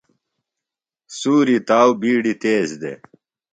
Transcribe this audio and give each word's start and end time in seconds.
سُوری 1.17 1.57
تاؤ 1.67 1.89
بِیڈیۡ 1.99 2.37
تیز 2.41 2.69
دےۡ۔ 2.81 2.97